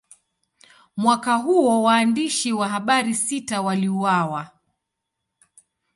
Mwaka 0.97 1.35
huo, 1.35 1.83
waandishi 1.83 2.53
wa 2.53 2.67
habari 2.67 3.15
sita 3.15 3.61
waliuawa. 3.61 4.51